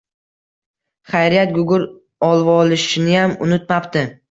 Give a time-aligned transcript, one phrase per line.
[1.11, 1.93] Xayriyat, gugurt
[2.31, 4.07] olvolishniyam unutmabdi